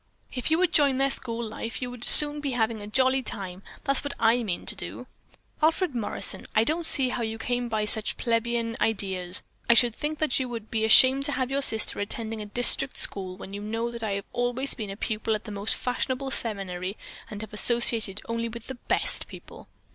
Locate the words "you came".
7.21-7.69